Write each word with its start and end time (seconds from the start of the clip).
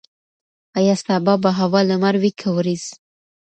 ایا 0.77 0.95
سبا 1.03 1.33
به 1.43 1.49
هوا 1.59 1.79
لمر 1.89 2.15
وي 2.21 2.31
که 2.39 2.47
وریځ؟ 2.55 2.83